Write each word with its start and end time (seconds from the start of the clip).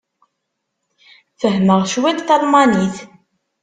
Fehhmeɣ 1.39 1.79
cwiṭ 1.91 2.19
talmanit. 2.27 2.95